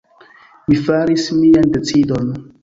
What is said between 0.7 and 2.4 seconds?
Mi faris mian decidon.